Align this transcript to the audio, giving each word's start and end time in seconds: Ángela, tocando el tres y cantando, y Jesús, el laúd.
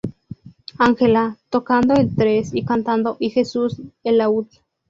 Ángela, 0.79 1.37
tocando 1.51 1.93
el 1.93 2.15
tres 2.15 2.55
y 2.55 2.65
cantando, 2.65 3.17
y 3.19 3.29
Jesús, 3.29 3.79
el 4.03 4.17
laúd. 4.17 4.47